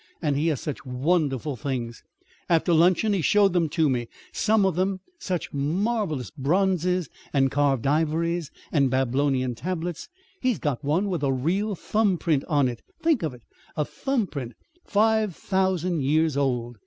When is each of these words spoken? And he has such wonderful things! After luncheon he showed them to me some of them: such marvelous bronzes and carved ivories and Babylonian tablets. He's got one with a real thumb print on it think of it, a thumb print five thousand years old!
And 0.19 0.35
he 0.35 0.47
has 0.47 0.59
such 0.59 0.83
wonderful 0.83 1.55
things! 1.55 2.01
After 2.49 2.73
luncheon 2.73 3.13
he 3.13 3.21
showed 3.21 3.53
them 3.53 3.69
to 3.69 3.87
me 3.87 4.07
some 4.33 4.65
of 4.65 4.73
them: 4.75 4.99
such 5.19 5.53
marvelous 5.53 6.31
bronzes 6.31 7.07
and 7.31 7.51
carved 7.51 7.85
ivories 7.85 8.49
and 8.71 8.89
Babylonian 8.89 9.53
tablets. 9.53 10.09
He's 10.41 10.57
got 10.57 10.83
one 10.83 11.07
with 11.11 11.21
a 11.21 11.31
real 11.31 11.75
thumb 11.75 12.17
print 12.17 12.43
on 12.47 12.67
it 12.67 12.81
think 13.03 13.21
of 13.21 13.35
it, 13.35 13.43
a 13.77 13.85
thumb 13.85 14.25
print 14.25 14.53
five 14.87 15.35
thousand 15.35 16.01
years 16.01 16.35
old! 16.35 16.77